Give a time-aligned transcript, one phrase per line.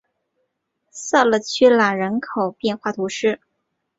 [0.89, 3.39] 萨勒屈朗人口变化图示